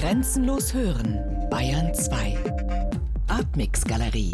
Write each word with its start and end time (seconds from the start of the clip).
Grenzenlos 0.00 0.72
hören, 0.72 1.20
Bayern 1.50 1.92
2. 1.92 2.38
Artmix 3.26 3.84
Galerie. 3.84 4.32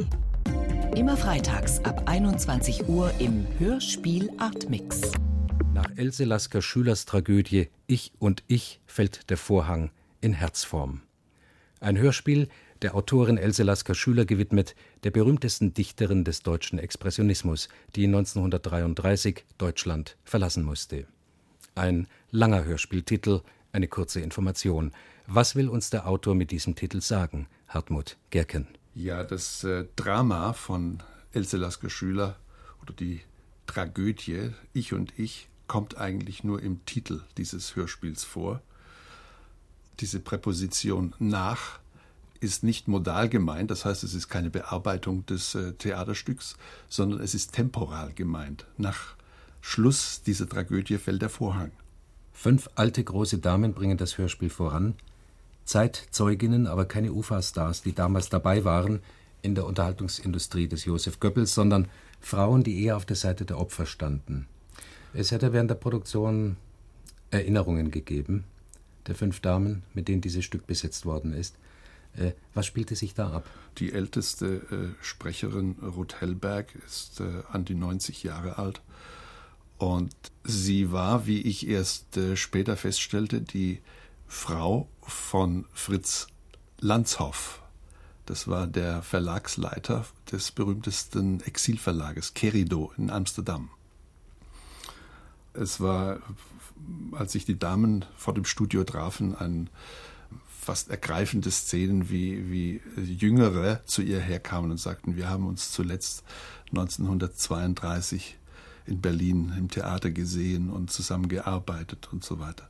Immer 0.95 1.17
freitags 1.17 1.81
ab 1.81 2.05
21 2.07 2.89
Uhr 2.89 3.11
im 3.19 3.45
Hörspiel 3.59 4.31
Artmix. 4.39 5.11
Nach 5.75 5.91
Else 5.97 6.23
Lasker 6.23 6.63
Schülers 6.63 7.05
Tragödie 7.05 7.69
Ich 7.89 8.13
und 8.21 8.45
ich 8.47 8.79
fällt 8.87 9.29
der 9.29 9.37
Vorhang 9.37 9.91
in 10.21 10.35
Herzform. 10.35 11.01
Ein 11.81 11.99
Hörspiel 11.99 12.47
der 12.83 12.95
Autorin 12.95 13.37
Else 13.37 13.65
Lasker 13.65 13.97
Schüler 13.97 14.25
gewidmet, 14.25 14.77
der 15.03 15.11
berühmtesten 15.11 15.75
Dichterin 15.75 16.23
des 16.23 16.45
deutschen 16.45 16.79
Expressionismus, 16.79 17.69
die 17.97 18.05
1933 18.05 19.45
Deutschland 19.59 20.17
verlassen 20.23 20.63
musste. 20.63 21.09
Ein 21.75 22.07
langer 22.31 22.65
Hörspieltitel, 22.65 23.41
eine 23.73 23.89
kurze 23.89 24.21
Information. 24.21 24.93
Was 25.29 25.57
will 25.57 25.69
uns 25.69 25.91
der 25.91 26.07
Autor 26.07 26.37
mit 26.37 26.53
diesem 26.53 26.77
Titel 26.77 27.01
sagen, 27.01 27.49
Hartmut 27.69 28.17
Gerken? 28.31 28.69
Ja, 28.95 29.25
das 29.25 29.65
äh, 29.65 29.87
Drama 29.97 30.53
von 30.53 31.03
Else 31.33 31.57
Lasker 31.57 31.91
Schüler 31.91 32.37
oder 32.81 32.95
die 32.95 33.23
Tragödie 33.67 34.53
Ich 34.73 34.93
und 34.93 35.19
ich 35.19 35.49
kommt 35.67 35.99
eigentlich 35.99 36.45
nur 36.45 36.63
im 36.63 36.85
Titel 36.87 37.23
dieses 37.39 37.75
Hörspiels 37.75 38.23
vor. 38.23 38.63
Diese 39.99 40.21
Präposition 40.21 41.13
nach 41.19 41.81
ist 42.39 42.63
nicht 42.63 42.87
modal 42.87 43.29
gemeint, 43.29 43.73
das 43.73 43.85
heißt, 43.85 44.05
es 44.05 44.15
ist 44.15 44.29
keine 44.29 44.51
Bearbeitung 44.51 45.27
des 45.27 45.57
äh, 45.57 45.73
Theaterstücks, 45.73 46.57
sondern 46.89 47.21
es 47.21 47.35
ist 47.35 47.53
temporal 47.53 48.13
gemeint. 48.13 48.67
Nach 48.77 49.17
Schluss 49.61 50.23
dieser 50.23 50.49
Tragödie 50.49 50.99
fällt 50.99 51.23
der 51.23 51.31
Vorhang. 51.31 51.73
Fünf 52.33 52.71
alte 52.77 53.03
große 53.03 53.39
Damen 53.39 53.75
bringen 53.75 53.99
das 53.99 54.19
Hörspiel 54.19 54.51
voran. 54.51 54.95
Zeitzeuginnen, 55.67 56.67
aber 56.67 56.87
keine 56.87 57.13
UFA-Stars, 57.13 57.83
die 57.83 57.93
damals 57.93 58.29
dabei 58.31 58.65
waren 58.65 59.01
in 59.43 59.55
der 59.55 59.67
Unterhaltungsindustrie 59.67 60.69
des 60.69 60.85
Josef 60.85 61.21
Goebbels, 61.21 61.55
sondern 61.55 61.89
Frauen, 62.21 62.65
die 62.65 62.83
eher 62.83 62.97
auf 62.97 63.05
der 63.05 63.17
Seite 63.17 63.45
der 63.45 63.59
Opfer 63.59 63.87
standen. 63.87 64.47
Es 65.13 65.31
hätte 65.31 65.53
während 65.53 65.71
der 65.71 65.77
Produktion 65.77 66.57
Erinnerungen 67.31 67.91
gegeben, 67.91 68.45
der 69.07 69.15
fünf 69.15 69.41
Damen, 69.41 69.83
mit 69.95 70.09
denen 70.09 70.21
dieses 70.21 70.45
Stück 70.45 70.67
besetzt 70.67 71.07
worden 71.07 71.33
ist. 71.33 71.57
Äh, 72.17 72.33
was 72.55 72.67
spielte 72.67 72.97
sich 72.97 73.15
da 73.15 73.31
ab? 73.31 73.49
Die 73.79 73.93
älteste 73.93 74.47
äh, 74.47 75.05
Sprecherin, 75.05 75.77
Ruth 75.83 76.21
Hellberg, 76.21 76.75
ist 76.87 77.21
äh, 77.21 77.43
an 77.51 77.65
die 77.65 77.75
90 77.75 78.23
Jahre 78.23 78.59
alt. 78.59 78.81
Und 79.79 80.15
sie 80.45 80.91
war, 80.91 81.27
wie 81.27 81.43
ich 81.43 81.69
erst 81.69 82.19
später 82.35 82.79
feststellte, 82.79 83.43
die 83.43 83.81
Frau 84.27 84.89
von 85.03 85.67
Fritz 85.73 86.27
Lanzhoff. 86.81 87.63
Das 88.27 88.49
war 88.49 88.67
der 88.67 89.03
Verlagsleiter 89.03 90.05
des 90.31 90.51
berühmtesten 90.51 91.41
Exilverlages 91.41 92.35
Kerido 92.35 92.93
in 92.97 93.11
Amsterdam. 93.11 93.71
Es 95.55 95.81
war, 95.81 96.21
als 97.13 97.33
sich 97.33 97.45
die 97.45 97.59
Damen 97.59 98.05
vor 98.17 98.35
dem 98.35 98.45
Studio 98.45 98.85
trafen, 98.85 99.37
ein 99.37 99.71
fast 100.49 100.91
ergreifende 100.91 101.51
Szenen, 101.51 102.11
wie, 102.11 102.51
wie 102.51 102.81
Jüngere 103.01 103.85
zu 103.87 104.03
ihr 104.03 104.19
herkamen 104.19 104.73
und 104.73 104.79
sagten, 104.79 105.15
wir 105.15 105.29
haben 105.29 105.47
uns 105.47 105.71
zuletzt 105.71 106.25
1932 106.71 108.37
in 108.87 109.01
Berlin 109.01 109.53
im 109.57 109.69
Theater 109.69 110.11
gesehen 110.11 110.71
und 110.71 110.91
zusammengearbeitet 110.91 112.09
und 112.13 112.25
so 112.25 112.41
weiter. 112.41 112.69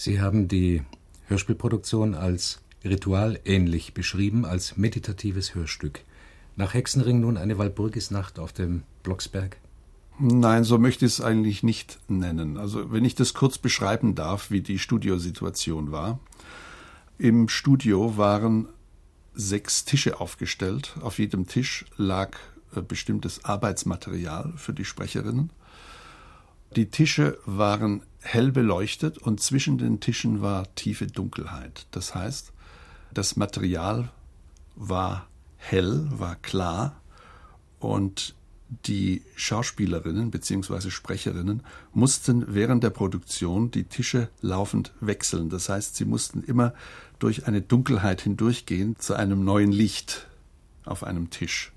Sie 0.00 0.20
haben 0.20 0.46
die 0.46 0.84
Hörspielproduktion 1.26 2.14
als 2.14 2.60
ritualähnlich 2.84 3.94
beschrieben, 3.94 4.44
als 4.44 4.76
meditatives 4.76 5.56
Hörstück. 5.56 6.04
Nach 6.54 6.72
Hexenring 6.72 7.18
nun 7.18 7.36
eine 7.36 7.58
Walpurgisnacht 7.58 8.38
auf 8.38 8.52
dem 8.52 8.84
Blocksberg? 9.02 9.56
Nein, 10.20 10.62
so 10.62 10.78
möchte 10.78 11.04
ich 11.04 11.14
es 11.14 11.20
eigentlich 11.20 11.64
nicht 11.64 11.98
nennen. 12.06 12.58
Also 12.58 12.92
wenn 12.92 13.04
ich 13.04 13.16
das 13.16 13.34
kurz 13.34 13.58
beschreiben 13.58 14.14
darf, 14.14 14.52
wie 14.52 14.60
die 14.60 14.78
Studiosituation 14.78 15.90
war. 15.90 16.20
Im 17.18 17.48
Studio 17.48 18.16
waren 18.16 18.68
sechs 19.34 19.84
Tische 19.84 20.20
aufgestellt. 20.20 20.94
Auf 21.00 21.18
jedem 21.18 21.48
Tisch 21.48 21.86
lag 21.96 22.36
äh, 22.72 22.82
bestimmtes 22.82 23.44
Arbeitsmaterial 23.44 24.52
für 24.58 24.72
die 24.72 24.84
Sprecherinnen. 24.84 25.50
Die 26.76 26.86
Tische 26.86 27.38
waren 27.46 28.02
hell 28.20 28.52
beleuchtet 28.52 29.18
und 29.18 29.40
zwischen 29.40 29.78
den 29.78 30.00
Tischen 30.00 30.42
war 30.42 30.74
tiefe 30.74 31.06
Dunkelheit. 31.06 31.86
Das 31.90 32.14
heißt, 32.14 32.52
das 33.14 33.36
Material 33.36 34.10
war 34.76 35.26
hell, 35.56 36.06
war 36.10 36.36
klar 36.36 37.00
und 37.78 38.34
die 38.86 39.22
Schauspielerinnen 39.34 40.30
bzw. 40.30 40.90
Sprecherinnen 40.90 41.62
mussten 41.94 42.54
während 42.54 42.84
der 42.84 42.90
Produktion 42.90 43.70
die 43.70 43.84
Tische 43.84 44.28
laufend 44.42 44.92
wechseln. 45.00 45.48
Das 45.48 45.68
heißt, 45.68 45.96
sie 45.96 46.04
mussten 46.04 46.42
immer 46.42 46.74
durch 47.18 47.46
eine 47.46 47.62
Dunkelheit 47.62 48.20
hindurchgehen 48.20 48.96
zu 48.98 49.14
einem 49.14 49.42
neuen 49.44 49.72
Licht 49.72 50.26
auf 50.84 51.02
einem 51.02 51.30
Tisch. 51.30 51.72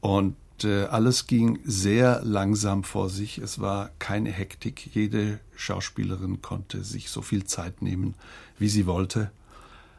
Und 0.00 0.36
äh, 0.64 0.84
alles 0.84 1.26
ging 1.26 1.58
sehr 1.64 2.22
langsam 2.24 2.84
vor 2.84 3.08
sich. 3.10 3.38
Es 3.38 3.60
war 3.60 3.90
keine 3.98 4.30
Hektik. 4.30 4.94
Jede 4.94 5.40
Schauspielerin 5.56 6.42
konnte 6.42 6.84
sich 6.84 7.10
so 7.10 7.22
viel 7.22 7.44
Zeit 7.44 7.82
nehmen, 7.82 8.14
wie 8.58 8.68
sie 8.68 8.86
wollte. 8.86 9.30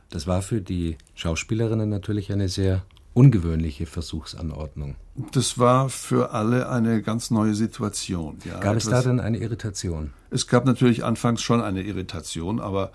Das 0.10 0.28
war 0.28 0.42
für 0.42 0.62
die 0.62 0.98
Schauspielerinnen 1.16 1.90
natürlich 1.90 2.32
eine 2.32 2.50
sehr 2.50 2.84
ungewöhnliche 3.14 3.86
Versuchsanordnung. 3.86 4.96
Das 5.34 5.58
war 5.58 5.90
für 5.90 6.32
alle 6.32 6.70
eine 6.70 7.02
ganz 7.02 7.32
neue 7.32 7.54
Situation. 7.54 8.38
Ja, 8.46 8.60
gab 8.60 8.76
es 8.76 8.86
da 8.86 9.02
denn 9.02 9.20
eine 9.20 9.38
Irritation? 9.40 10.12
Es 10.30 10.48
gab 10.48 10.66
natürlich 10.66 11.04
anfangs 11.04 11.42
schon 11.42 11.62
eine 11.62 11.82
Irritation, 11.82 12.60
aber 12.60 12.92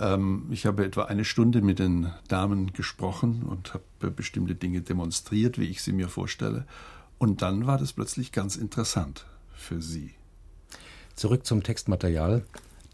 ähm, 0.00 0.46
ich 0.50 0.66
habe 0.66 0.84
etwa 0.84 1.04
eine 1.04 1.24
Stunde 1.24 1.62
mit 1.62 1.78
den 1.78 2.10
Damen 2.28 2.72
gesprochen 2.72 3.44
und 3.48 3.74
habe 3.74 4.10
bestimmte 4.10 4.54
Dinge 4.54 4.80
demonstriert, 4.80 5.58
wie 5.58 5.66
ich 5.66 5.82
sie 5.82 5.92
mir 5.92 6.08
vorstelle. 6.08 6.64
Und 7.18 7.42
dann 7.42 7.66
war 7.66 7.78
das 7.78 7.92
plötzlich 7.92 8.32
ganz 8.32 8.56
interessant 8.56 9.26
für 9.54 9.82
sie. 9.82 10.14
Zurück 11.14 11.44
zum 11.44 11.62
Textmaterial, 11.62 12.44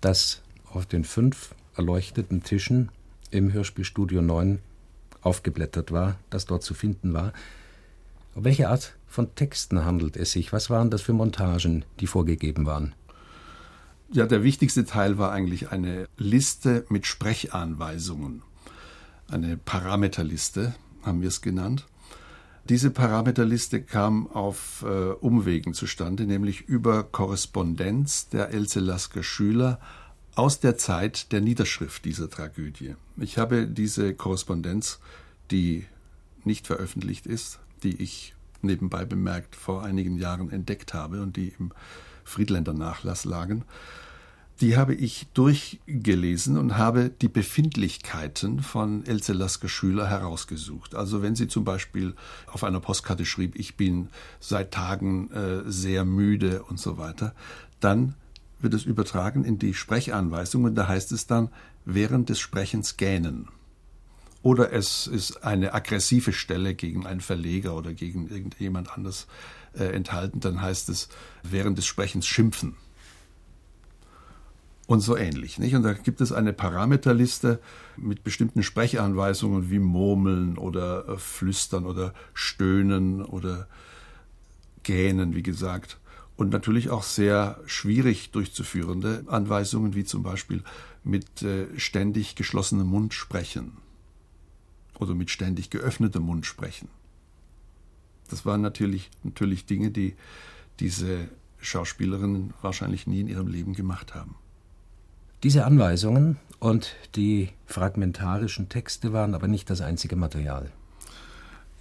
das 0.01 0.41
auf 0.71 0.87
den 0.87 1.05
fünf 1.05 1.55
erleuchteten 1.77 2.43
Tischen 2.43 2.91
im 3.31 3.53
Hörspielstudio 3.53 4.23
9 4.23 4.61
aufgeblättert 5.21 5.93
war, 5.93 6.19
das 6.31 6.47
dort 6.47 6.63
zu 6.63 6.75
finden 6.75 7.13
war. 7.13 7.33
Um 8.35 8.45
welche 8.45 8.69
Art 8.69 8.97
von 9.07 9.35
Texten 9.35 9.85
handelt 9.85 10.17
es 10.17 10.33
sich? 10.33 10.53
Was 10.53 10.71
waren 10.71 10.91
das 10.91 11.03
für 11.03 11.13
Montagen, 11.13 11.85
die 12.01 12.07
vorgegeben 12.07 12.67
waren? 12.67 12.95
Ja, 14.11 14.27
der 14.27 14.43
wichtigste 14.43 14.85
Teil 14.85 15.19
war 15.19 15.33
eigentlich 15.33 15.71
eine 15.71 16.09
Liste 16.17 16.85
mit 16.89 17.07
Sprechanweisungen. 17.07 18.43
Eine 19.29 19.57
Parameterliste 19.57 20.75
haben 21.03 21.21
wir 21.21 21.29
es 21.29 21.41
genannt. 21.41 21.87
Diese 22.71 22.91
Parameterliste 22.91 23.83
kam 23.83 24.27
auf 24.29 24.85
äh, 24.89 25.13
Umwegen 25.13 25.75
zustande, 25.75 26.25
nämlich 26.25 26.63
über 26.63 27.03
Korrespondenz 27.03 28.31
der 28.31 28.51
Else 28.51 28.81
Lasker 28.81 29.23
Schüler 29.23 29.81
aus 30.35 30.61
der 30.61 30.79
Zeit 30.79 31.31
der 31.33 31.43
Niederschrift 31.43 32.07
dieser 32.07 32.31
Tragödie. 32.31 32.95
Ich 33.19 33.37
habe 33.37 33.67
diese 33.67 34.15
Korrespondenz, 34.15 34.99
die 35.51 35.85
nicht 36.45 36.67
veröffentlicht 36.67 37.27
ist, 37.27 37.61
die 37.83 38.03
ich 38.03 38.35
nebenbei 38.63 39.05
bemerkt 39.05 39.57
vor 39.57 39.85
einigen 39.85 40.17
Jahren 40.17 40.51
entdeckt 40.51 40.95
habe 40.95 41.21
und 41.21 41.37
die 41.37 41.53
im 41.59 41.73
Friedländer 42.25 42.73
Nachlass 42.73 43.27
lagen, 43.27 43.65
die 44.61 44.77
habe 44.77 44.95
ich 44.95 45.27
durchgelesen 45.35 46.57
und 46.57 46.79
habe 46.79 47.11
die 47.11 47.29
Befindlichkeiten 47.29 48.61
von 48.61 49.05
Else 49.05 49.33
Lasker 49.33 49.69
Schüler 49.69 50.09
herausgesucht. 50.09 50.95
Also 50.95 51.23
wenn 51.23 51.35
sie 51.35 51.49
zum 51.49 51.65
Beispiel 51.65 52.15
auf 52.47 52.63
einer 52.63 52.81
Postkarte 52.81 53.27
schrieb, 53.27 53.57
ich 53.57 53.77
bin 53.77 54.09
seit 54.39 54.73
Tagen 54.73 55.31
äh, 55.33 55.63
sehr 55.67 56.05
müde 56.05 56.63
und 56.63 56.79
so 56.79 56.99
weiter, 56.99 57.35
dann 57.81 58.15
wird 58.61 58.75
es 58.75 58.85
übertragen 58.85 59.45
in 59.45 59.59
die 59.59 59.75
Sprechanweisung 59.75 60.65
und 60.65 60.77
da 60.77 60.87
heißt 60.87 61.11
es 61.13 61.27
dann 61.27 61.51
während 61.85 62.29
des 62.29 62.39
Sprechens 62.39 62.97
gähnen. 62.97 63.49
Oder 64.43 64.73
es 64.73 65.07
ist 65.07 65.43
eine 65.43 65.75
aggressive 65.75 66.33
Stelle 66.33 66.75
gegen 66.75 67.07
einen 67.07 67.21
Verleger 67.21 67.77
oder 67.77 67.93
gegen 67.93 68.29
irgendjemand 68.29 68.93
anders 68.93 69.27
äh, 69.73 69.87
enthalten, 69.87 70.39
dann 70.41 70.63
heißt 70.63 70.91
es 70.91 71.09
während 71.43 71.77
des 71.77 71.87
Sprechens 71.87 72.27
schimpfen 72.27 72.77
und 74.87 75.01
so 75.01 75.17
ähnlich. 75.17 75.59
Nicht? 75.59 75.75
Und 75.75 75.83
da 75.83 75.93
gibt 75.95 76.21
es 76.21 76.33
eine 76.33 76.53
Parameterliste 76.53 77.61
mit 77.97 78.23
bestimmten 78.25 78.63
Sprechanweisungen 78.63 79.71
wie 79.71 79.79
Murmeln 79.79 80.59
oder 80.59 81.09
äh, 81.09 81.17
Flüstern 81.17 81.87
oder 81.87 82.13
Stöhnen 82.35 83.23
oder 83.23 83.69
Gähnen, 84.83 85.35
wie 85.35 85.43
gesagt. 85.43 85.99
und 86.37 86.51
natürlich 86.51 86.91
auch 86.91 87.05
sehr 87.05 87.61
schwierig 87.67 88.33
durchzuführende 88.33 89.25
Anweisungen, 89.29 89.95
wie 89.95 90.05
zum 90.05 90.23
Beispiel 90.23 90.63
mit 91.05 91.43
äh, 91.43 91.67
ständig 91.79 92.35
geschlossenem 92.35 92.89
Mund 92.89 93.15
sprechen 93.15 93.77
oder 94.99 95.15
mit 95.15 95.31
ständig 95.31 95.71
geöffnetem 95.71 96.23
Mund 96.23 96.47
sprechen. 96.47 96.89
Das 98.31 98.45
waren 98.47 98.63
natürlich, 98.63 99.11
natürlich 99.23 99.67
Dinge, 99.67 99.91
die 99.91 100.15
diese 100.81 101.29
Schauspielerinnen 101.59 102.53
wahrscheinlich 102.63 103.07
nie 103.07 103.21
in 103.21 103.29
ihrem 103.29 103.47
Leben 103.47 103.75
gemacht 103.75 104.15
haben. 104.15 104.35
Diese 105.45 105.67
Anweisungen 105.67 106.39
und 106.59 106.97
die 107.17 107.51
fragmentarischen 107.67 108.71
Texte 108.71 109.13
waren 109.13 109.35
aber 109.35 109.47
nicht 109.47 109.69
das 109.69 109.83
einzige 109.83 110.17
Material. 110.17 110.73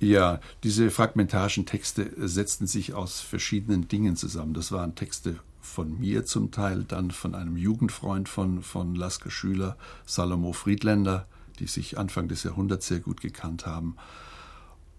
Ja, 0.02 0.42
diese 0.64 0.92
fragmentarischen 0.92 1.66
Texte 1.66 2.12
setzten 2.18 2.68
sich 2.68 2.94
aus 2.94 3.22
verschiedenen 3.22 3.88
Dingen 3.88 4.18
zusammen. 4.18 4.54
Das 4.54 4.74
waren 4.74 4.96
Texte 4.96 5.38
von 5.62 5.98
mir 5.98 6.26
zum 6.26 6.52
Teil, 6.52 6.84
dann 6.84 7.12
von 7.12 7.36
einem 7.36 7.56
Jugendfreund 7.56 8.28
von, 8.28 8.64
von 8.64 8.96
Lasker 8.96 9.32
Schüler, 9.32 9.78
Salomo 10.06 10.52
Friedländer, 10.52 11.26
die 11.60 11.68
sich 11.68 11.98
Anfang 11.98 12.28
des 12.28 12.44
Jahrhunderts 12.44 12.88
sehr 12.88 13.00
gut 13.00 13.22
gekannt 13.22 13.66
haben. 13.66 13.96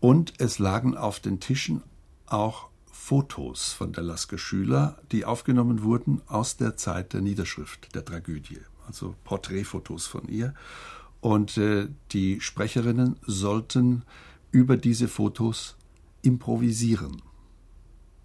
Und 0.01 0.33
es 0.39 0.59
lagen 0.59 0.97
auf 0.97 1.21
den 1.21 1.39
Tischen 1.39 1.83
auch 2.25 2.71
Fotos 2.95 3.73
von 3.73 3.93
der 3.93 4.05
Lasker 4.05 4.39
Schüler, 4.39 4.97
die 5.11 5.25
aufgenommen 5.25 5.83
wurden 5.83 6.23
aus 6.29 6.57
der 6.57 6.77
Zeit 6.77 7.13
der 7.13 7.21
Niederschrift 7.21 7.95
der 7.95 8.05
Tragödie, 8.05 8.61
also 8.87 9.15
Porträtfotos 9.25 10.07
von 10.07 10.29
ihr. 10.29 10.55
Und 11.21 11.59
äh, 11.59 11.89
die 12.13 12.41
Sprecherinnen 12.41 13.17
sollten 13.27 14.05
über 14.53 14.77
diese 14.77 15.09
Fotos 15.09 15.77
improvisieren. 16.23 17.21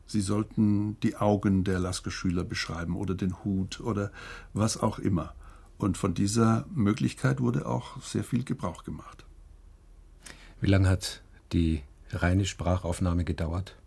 Sie 0.06 0.22
sollten 0.22 1.00
die 1.02 1.18
Augen 1.18 1.64
der 1.64 1.80
Lasker-Schüler 1.80 2.44
beschreiben 2.44 2.96
oder 2.96 3.16
den 3.16 3.44
Hut 3.44 3.82
oder 3.82 4.12
was 4.54 4.78
auch 4.78 5.00
immer. 5.00 5.34
Und 5.78 5.98
von 5.98 6.14
dieser 6.14 6.66
Möglichkeit 6.74 7.42
wurde 7.42 7.66
auch 7.66 8.02
sehr 8.02 8.24
viel 8.24 8.44
Gebrauch 8.44 8.84
gemacht. 8.84 9.26
Wie 10.62 10.70
lange 10.70 10.88
hat 10.88 11.22
die 11.54 11.82
reine 12.12 12.46
Sprachaufnahme 12.46 13.24
gedauert? 13.24 13.79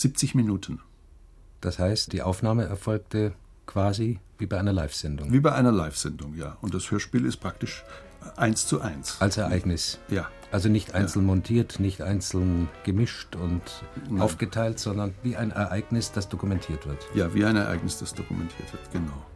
70 0.00 0.34
Minuten. 0.34 0.80
Das 1.60 1.78
heißt, 1.78 2.14
die 2.14 2.22
Aufnahme 2.22 2.64
erfolgte 2.64 3.34
quasi 3.66 4.18
wie 4.38 4.46
bei 4.46 4.58
einer 4.58 4.72
Live-Sendung. 4.72 5.30
Wie 5.30 5.40
bei 5.40 5.52
einer 5.52 5.72
Live-Sendung, 5.72 6.34
ja. 6.36 6.56
Und 6.62 6.72
das 6.72 6.90
Hörspiel 6.90 7.26
ist 7.26 7.36
praktisch 7.36 7.84
eins 8.36 8.66
zu 8.66 8.80
eins. 8.80 9.20
Als 9.20 9.36
Ereignis. 9.36 9.98
Ja. 10.08 10.28
Also 10.52 10.70
nicht 10.70 10.94
einzeln 10.94 11.22
ja. 11.22 11.26
montiert, 11.26 11.80
nicht 11.80 12.00
einzeln 12.00 12.70
gemischt 12.84 13.36
und 13.36 13.60
Nein. 14.08 14.22
aufgeteilt, 14.22 14.78
sondern 14.78 15.14
wie 15.22 15.36
ein 15.36 15.50
Ereignis, 15.50 16.12
das 16.12 16.30
dokumentiert 16.30 16.86
wird. 16.86 17.06
Ja, 17.14 17.34
wie 17.34 17.44
ein 17.44 17.56
Ereignis, 17.56 17.98
das 17.98 18.14
dokumentiert 18.14 18.72
wird, 18.72 18.90
genau. 18.92 19.26